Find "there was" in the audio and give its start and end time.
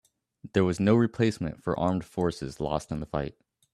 0.53-0.79